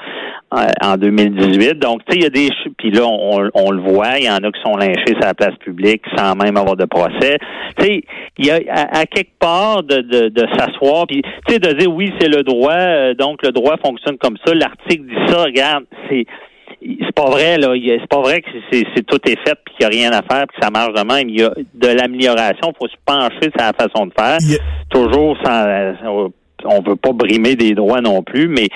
euh, 0.53 0.67
en 0.81 0.97
2018. 0.97 1.79
Donc, 1.79 2.01
tu 2.05 2.13
sais, 2.13 2.17
il 2.19 2.23
y 2.23 2.25
a 2.25 2.29
des... 2.29 2.49
Puis 2.77 2.91
là, 2.91 3.05
on, 3.05 3.49
on, 3.53 3.71
le 3.71 3.81
voit, 3.81 4.17
il 4.17 4.25
y 4.25 4.29
en 4.29 4.37
a 4.37 4.51
qui 4.51 4.61
sont 4.63 4.75
lynchés 4.75 5.13
sur 5.13 5.21
la 5.21 5.33
place 5.33 5.55
publique 5.57 6.03
sans 6.15 6.35
même 6.35 6.57
avoir 6.57 6.75
de 6.75 6.85
procès. 6.85 7.37
Tu 7.77 7.85
sais, 7.85 8.03
il 8.37 8.45
y 8.45 8.51
a 8.51 8.59
à, 8.69 9.05
quelque 9.05 9.37
part 9.39 9.83
de, 9.83 10.01
de, 10.01 10.29
de 10.29 10.45
s'asseoir, 10.57 11.07
puis 11.07 11.21
tu 11.47 11.53
sais, 11.53 11.59
de 11.59 11.73
dire 11.73 11.93
oui, 11.93 12.11
c'est 12.19 12.29
le 12.29 12.43
droit, 12.43 12.73
euh, 12.73 13.13
donc 13.13 13.43
le 13.43 13.51
droit 13.51 13.75
fonctionne 13.83 14.17
comme 14.17 14.37
ça, 14.45 14.53
l'article 14.53 15.03
dit 15.03 15.31
ça, 15.31 15.43
regarde, 15.43 15.85
c'est 16.09 16.25
c'est 16.81 17.15
pas 17.15 17.29
vrai 17.29 17.57
là, 17.57 17.73
c'est 17.75 18.07
pas 18.07 18.21
vrai 18.21 18.41
que 18.41 18.49
c'est 18.71 19.05
tout 19.05 19.19
est 19.29 19.37
fait 19.47 19.55
puis 19.65 19.75
qu'il 19.75 19.87
n'y 19.87 19.95
a 19.95 19.99
rien 19.99 20.11
à 20.11 20.23
faire 20.23 20.45
puis 20.47 20.59
que 20.59 20.65
ça 20.65 20.71
marche 20.71 20.93
de 20.93 21.05
même. 21.05 21.29
Il 21.29 21.39
y 21.39 21.43
a 21.43 21.51
de 21.73 21.87
l'amélioration, 21.87 22.73
il 22.73 22.77
faut 22.79 22.87
se 22.87 22.95
pencher 23.05 23.51
sur 23.55 23.59
la 23.59 23.73
façon 23.73 24.07
de 24.07 24.13
faire, 24.17 24.37
toujours 24.89 25.37
sans 25.43 25.65
euh, 25.67 26.27
on 26.65 26.81
veut 26.81 26.95
pas 26.95 27.13
brimer 27.13 27.55
des 27.55 27.73
droits 27.73 28.01
non 28.01 28.23
plus, 28.23 28.47
mais 28.47 28.67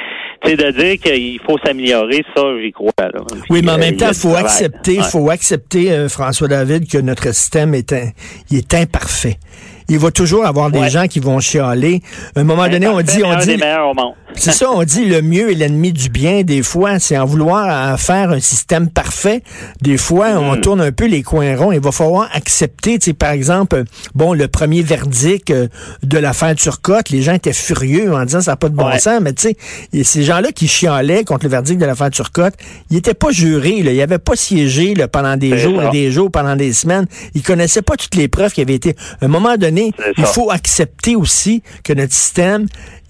c'est 0.44 0.56
de 0.56 0.72
dire 0.72 1.00
qu'il 1.00 1.40
faut 1.46 1.58
s'améliorer, 1.66 2.24
ça, 2.36 2.44
j'y 2.62 2.72
crois. 2.72 2.92
Là. 2.98 3.22
Oui, 3.50 3.62
mais 3.64 3.72
en 3.72 3.78
même 3.78 3.98
temps, 3.98 4.10
il 4.10 4.16
faut 4.16 4.36
accepter, 4.36 5.00
faut 5.02 5.30
accepter, 5.30 5.92
euh, 5.92 6.10
François 6.10 6.48
David, 6.48 6.90
que 6.90 6.98
notre 6.98 7.34
système 7.34 7.74
est, 7.74 7.96
il 8.52 8.58
est 8.58 8.74
imparfait 8.74 9.38
il 9.88 10.00
va 10.00 10.12
toujours 10.12 10.46
avoir 10.46 10.72
des 10.72 10.90
gens 10.90 11.08
qui 11.08 11.20
vont 11.20 11.40
chialer. 11.40 12.02
À 12.36 12.40
un 12.40 12.44
moment 12.44 12.68
donné, 12.68 12.88
on 12.88 13.02
dit, 13.02 13.24
on 13.24 13.36
dit, 13.38 13.58
c'est 14.38 14.52
ça, 14.52 14.70
on 14.72 14.84
dit 14.84 15.06
le 15.06 15.22
mieux 15.22 15.52
est 15.52 15.56
l'ennemi 15.56 15.94
du 15.94 16.10
bien. 16.10 16.44
Des 16.44 16.62
fois, 16.62 17.00
c'est 17.00 17.18
en 17.18 17.26
vouloir 17.26 18.00
faire 18.00 18.32
un 18.32 18.40
système 18.40 18.90
parfait. 18.90 19.42
Des 19.82 19.98
fois, 19.98 20.30
on 20.38 20.56
mm. 20.56 20.62
tourne 20.62 20.82
un 20.82 20.92
peu 20.92 21.06
les 21.06 21.24
coins 21.24 21.56
ronds. 21.56 21.72
Il 21.72 21.80
va 21.80 21.92
falloir 21.92 22.30
accepter, 22.34 23.00
tu 23.00 23.06
sais, 23.06 23.14
par 23.14 23.32
exemple, 23.32 23.84
bon, 24.14 24.34
le 24.34 24.48
premier 24.48 24.82
verdict 24.82 25.52
euh, 25.52 25.68
de 26.04 26.18
l'affaire 26.18 26.56
Turcotte, 26.56 27.10
les 27.10 27.22
gens 27.22 27.34
étaient 27.34 27.54
furieux 27.54 28.14
en 28.14 28.26
disant 28.26 28.42
ça 28.42 28.52
n'a 28.52 28.58
pas 28.58 28.70
de 28.70 28.76
bon 28.76 28.92
sens, 29.00 29.20
mais 29.22 29.34
tu 29.34 29.50
sais, 29.94 30.04
ces 30.04 30.24
gens-là 30.24 30.52
qui 30.52 30.68
chialaient 30.68 31.24
contre 31.24 31.46
le 31.46 31.52
verdict 31.52 31.80
de 31.80 31.86
l'affaire 31.86 32.10
Turcotte, 32.10 32.56
ils 32.90 32.96
n'étaient 32.96 33.14
pas 33.14 33.32
jurés, 33.32 33.82
là, 33.84 33.92
ils 33.92 33.98
n'avaient 33.98 34.20
pas 34.20 34.36
siégé 34.36 34.94
là, 34.94 35.08
pendant 35.08 35.38
des 35.38 35.58
jours 35.58 35.82
et 35.84 35.90
des 35.90 36.12
jours, 36.12 36.32
pendant 36.32 36.56
des 36.56 36.74
semaines. 36.74 37.06
Ils 37.34 37.44
connaissaient 37.44 37.82
pas 37.82 37.96
toutes 37.96 38.16
les 38.16 38.28
preuves 38.28 38.52
qui 38.52 38.62
avaient 38.62 38.76
été. 38.76 38.96
À 39.22 39.26
un 39.26 39.28
moment 39.28 39.58
donné, 39.58 39.92
il 40.18 40.26
faut 40.26 40.52
accepter 40.52 41.16
aussi 41.16 41.64
que 41.84 41.94
notre 41.94 42.14
système, 42.14 42.68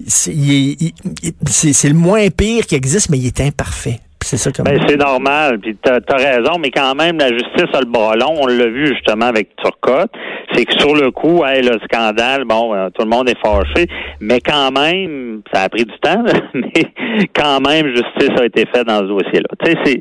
c'est 0.08 1.90
le 1.90 1.94
moins 1.94 2.30
pire 2.30 2.66
qui 2.66 2.76
existe, 2.76 3.10
mais 3.10 3.18
il 3.18 3.28
est 3.28 3.42
imparfait. 3.42 4.00
C'est 4.22 4.38
ça 4.38 4.50
ben, 4.64 4.80
c'est 4.88 4.98
normal, 4.98 5.60
puis 5.60 5.78
tu 5.80 5.88
as, 5.88 6.16
raison, 6.16 6.58
mais 6.60 6.72
quand 6.72 6.96
même, 6.96 7.20
la 7.20 7.28
justice 7.28 7.70
a 7.74 7.80
le 7.80 7.86
bras 7.86 8.16
long. 8.16 8.34
On 8.40 8.48
l'a 8.48 8.66
vu 8.66 8.88
justement 8.88 9.28
avec 9.28 9.56
Turcotte. 9.58 10.12
C'est 10.56 10.66
que 10.66 10.80
sur 10.80 10.96
le 10.96 11.12
coup, 11.12 11.44
le 11.44 11.78
scandale, 11.84 12.46
bon, 12.46 12.74
euh, 12.74 12.90
tout 12.90 13.04
le 13.04 13.10
monde 13.10 13.28
est 13.28 13.38
fâché, 13.44 13.88
mais 14.22 14.40
quand 14.40 14.72
même, 14.72 15.42
ça 15.54 15.64
a 15.64 15.70
pris 15.70 15.84
du 15.84 15.98
temps, 16.00 16.24
mais 16.54 16.86
quand 17.36 17.60
même, 17.60 17.88
justice 17.88 18.40
a 18.40 18.46
été 18.46 18.66
faite 18.74 18.88
dans 18.88 19.00
ce 19.00 19.08
dossier-là. 19.08 19.50
Tu 19.64 19.72
sais, 19.72 19.80
c'est 19.84 20.00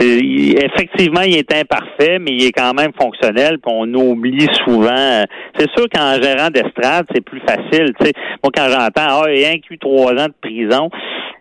effectivement, 0.00 1.22
il 1.22 1.36
est 1.36 1.52
imparfait, 1.52 2.18
mais 2.18 2.32
il 2.32 2.44
est 2.46 2.52
quand 2.52 2.72
même 2.74 2.92
fonctionnel. 2.98 3.58
Puis 3.58 3.74
on 3.74 3.92
oublie 3.94 4.48
souvent. 4.64 5.24
C'est 5.56 5.70
sûr 5.76 5.86
qu'en 5.92 6.20
gérant 6.20 6.48
d'estrade, 6.50 7.06
c'est 7.14 7.20
plus 7.22 7.40
facile. 7.40 7.92
sais 8.00 8.12
Moi, 8.42 8.50
quand 8.54 8.68
j'entends, 8.68 9.22
ah, 9.22 9.24
il 9.28 9.40
y 9.40 9.44
a 9.44 9.50
un 9.50 9.60
eu 9.70 9.78
trois 9.78 10.12
ans 10.12 10.26
de 10.26 10.34
prison. 10.40 10.88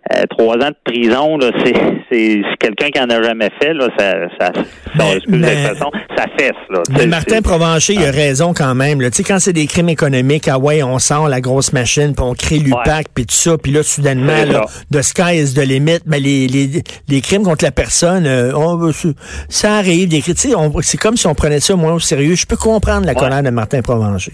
Euh, 0.09 0.23
trois 0.31 0.55
ans 0.55 0.69
de 0.69 0.75
prison, 0.83 1.37
là, 1.37 1.51
c'est, 1.63 1.75
c'est, 2.09 2.41
quelqu'un 2.59 2.89
qui 2.89 2.99
en 2.99 3.09
a 3.11 3.21
jamais 3.21 3.49
fait, 3.61 3.71
là, 3.71 3.87
ça, 3.99 4.13
ça, 4.39 4.51
ça 6.17 6.25
fesse, 6.37 6.51
là. 6.71 6.81
Mais 6.89 7.05
Martin 7.05 7.43
Provencher, 7.43 7.93
il 7.93 8.03
a 8.03 8.09
raison 8.09 8.51
quand 8.55 8.73
même, 8.73 8.99
là. 8.99 9.11
Tu 9.11 9.17
sais, 9.17 9.23
quand 9.23 9.37
c'est 9.39 9.53
des 9.53 9.67
crimes 9.67 9.89
économiques, 9.89 10.47
ah 10.47 10.57
ouais, 10.57 10.81
on 10.81 10.97
sent 10.97 11.13
la 11.29 11.39
grosse 11.39 11.71
machine, 11.71 12.15
puis 12.15 12.25
on 12.25 12.33
crée 12.33 12.57
l'UPAC, 12.57 13.09
puis 13.13 13.27
tout 13.27 13.35
ça, 13.35 13.59
puis 13.59 13.71
là, 13.71 13.83
soudainement, 13.83 14.43
là, 14.43 14.65
the 14.91 15.03
sky 15.03 15.37
is 15.37 15.53
the 15.53 15.59
limit, 15.65 15.99
mais 16.07 16.19
les, 16.19 16.47
les, 16.47 16.81
les 17.07 17.21
crimes 17.21 17.43
contre 17.43 17.63
la 17.63 17.71
personne, 17.71 18.25
euh, 18.25 18.53
on, 18.55 18.91
ça 19.49 19.75
arrive, 19.75 20.09
des 20.09 20.21
c'est 20.81 20.97
comme 20.97 21.15
si 21.15 21.27
on 21.27 21.35
prenait 21.35 21.59
ça 21.59 21.75
moins 21.75 21.93
au 21.93 21.99
sérieux. 21.99 22.33
Je 22.33 22.47
peux 22.47 22.57
comprendre 22.57 23.05
la 23.05 23.13
colère 23.13 23.43
de 23.43 23.49
Martin 23.51 23.81
Provencher. 23.81 24.33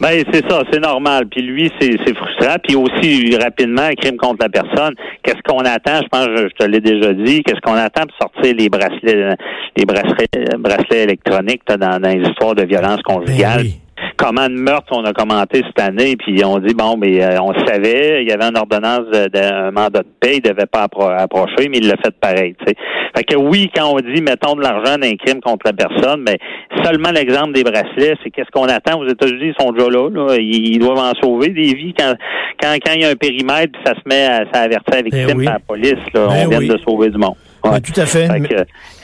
Ben 0.00 0.22
c'est 0.32 0.48
ça, 0.48 0.62
c'est 0.72 0.80
normal. 0.80 1.26
Puis 1.30 1.42
lui, 1.42 1.70
c'est 1.80 1.96
frustrant. 2.14 2.56
Puis 2.62 2.76
aussi 2.76 3.36
rapidement, 3.36 3.82
un 3.82 3.94
crime 3.94 4.16
contre 4.16 4.38
la 4.42 4.48
personne. 4.48 4.94
Qu'est-ce 5.22 5.42
qu'on 5.44 5.60
attend? 5.60 6.00
Je 6.02 6.08
pense, 6.08 6.26
je, 6.26 6.48
te 6.58 6.64
l'ai 6.64 6.80
déjà 6.80 7.12
dit. 7.12 7.42
Qu'est-ce 7.42 7.60
qu'on 7.60 7.74
attend 7.74 8.02
pour 8.02 8.16
sortir 8.32 8.54
les 8.56 8.68
bracelets, 8.68 9.36
les 9.76 9.84
bracelets, 9.84 10.56
bracelets 10.58 11.04
électroniques 11.04 11.62
dans, 11.68 12.00
dans 12.00 12.08
les 12.08 12.28
histoires 12.28 12.54
de 12.54 12.64
violence 12.64 13.02
conjugale? 13.02 13.64
Ben 13.64 13.70
comment 14.16 14.48
de 14.48 14.54
meurtre 14.54 14.92
on 14.92 15.04
a 15.04 15.12
commenté 15.12 15.62
cette 15.66 15.80
année, 15.80 16.16
puis 16.16 16.44
on 16.44 16.58
dit 16.58 16.74
bon, 16.74 16.96
mais 16.96 17.22
euh, 17.22 17.40
on 17.40 17.52
savait, 17.66 18.22
il 18.22 18.28
y 18.28 18.32
avait 18.32 18.44
une 18.44 18.56
ordonnance 18.56 19.08
d'un 19.10 19.70
mandat 19.70 20.00
de 20.00 20.08
paix, 20.20 20.36
il 20.36 20.42
devait 20.42 20.66
pas 20.66 20.86
approcher, 21.18 21.68
mais 21.68 21.78
il 21.78 21.88
l'a 21.88 21.96
fait 21.96 22.14
pareil. 22.20 22.54
T'sais. 22.54 22.74
Fait 23.16 23.24
que 23.24 23.36
oui, 23.36 23.70
quand 23.74 23.92
on 23.92 23.98
dit 23.98 24.22
mettons 24.22 24.54
de 24.54 24.62
l'argent 24.62 24.96
d'un 24.98 25.14
crime 25.16 25.40
contre 25.40 25.66
la 25.66 25.72
personne, 25.72 26.24
mais 26.26 26.38
seulement 26.84 27.10
l'exemple 27.10 27.52
des 27.52 27.62
bracelets, 27.62 28.16
c'est 28.22 28.30
qu'est-ce 28.30 28.50
qu'on 28.50 28.64
attend? 28.64 29.00
Aux 29.00 29.08
États-Unis, 29.08 29.52
ils 29.56 29.62
sont 29.62 29.72
déjà 29.72 29.88
là, 29.88 30.08
là. 30.08 30.36
Ils, 30.38 30.78
doivent 30.78 30.98
en 30.98 31.12
sauver 31.20 31.48
des 31.48 31.74
vies 31.74 31.94
quand 31.96 32.14
quand, 32.60 32.74
quand 32.84 32.92
il 32.94 33.02
y 33.02 33.04
a 33.04 33.10
un 33.10 33.16
périmètre, 33.16 33.72
puis 33.72 33.82
ça 33.84 33.94
se 33.94 34.00
met 34.06 34.24
à 34.24 34.44
ça 34.52 34.62
avertir 34.62 34.94
la 34.94 35.02
victime 35.02 35.38
ben 35.38 35.44
par 35.44 35.54
la 35.54 35.60
police, 35.60 36.04
là, 36.14 36.26
ben 36.28 36.46
on 36.46 36.58
vient 36.58 36.74
de 36.74 36.78
sauver 36.78 37.10
du 37.10 37.18
monde. 37.18 37.36
Ouais. 37.64 37.80
tout 37.80 38.00
à 38.00 38.06
fait. 38.06 38.28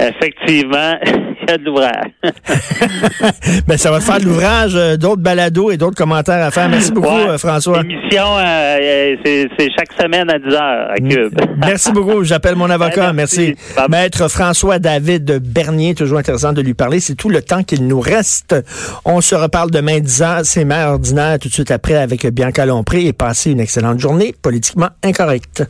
effectivement, 0.01 0.95
il 1.05 1.49
y 1.49 1.53
a 1.53 1.59
de 1.59 1.65
l'ouvrage. 1.65 2.11
ben, 3.67 3.77
ça 3.77 3.91
va 3.91 4.01
faire 4.01 4.19
de 4.19 4.25
l'ouvrage, 4.25 4.73
euh, 4.75 4.97
d'autres 4.97 5.23
balados 5.23 5.71
et 5.71 5.77
d'autres 5.77 5.97
commentaires 5.97 6.45
à 6.45 6.51
faire. 6.51 6.69
Merci 6.69 6.91
beaucoup, 6.93 7.09
euh, 7.09 7.39
François. 7.39 7.83
L'émission, 7.83 8.25
euh, 8.39 9.15
c'est 9.25 9.71
chaque 9.77 9.93
semaine 10.01 10.29
à 10.31 10.39
10 10.39 10.55
heures 10.55 10.91
à 10.91 10.97
Cube. 10.97 11.39
Merci 11.59 11.93
beaucoup. 11.93 12.25
J'appelle 12.25 12.57
mon 12.57 12.69
avocat. 12.71 13.13
Merci. 13.13 13.55
Maître 13.89 14.29
François 14.29 14.79
David 14.79 15.39
Bernier, 15.39 15.95
toujours 15.95 16.19
intéressant 16.19 16.53
de 16.53 16.63
lui 16.63 16.75
parler. 16.75 17.01
C'est 17.01 17.15
tout 17.15 17.29
le 17.29 17.43
temps 17.43 17.63
qu'il 17.63 17.87
nous 17.87 18.01
reste. 18.01 18.57
On 19.05 19.21
se 19.21 19.35
reparle 19.35 19.71
demain 19.71 20.01
10 20.01 20.23
heures. 20.23 20.41
C'est 20.45 20.65
mère 20.65 20.89
ordinaire 20.89 21.39
tout 21.39 21.49
de 21.49 21.55
suite 21.55 21.71
après 21.71 21.95
avec 21.95 22.27
Bianca 22.27 22.67
Lompré 22.67 23.07
et 23.07 23.13
passez 23.13 23.53
une 23.53 23.61
excellente 23.61 24.01
journée 24.01 24.35
politiquement 24.43 24.89
incorrecte. 25.03 25.65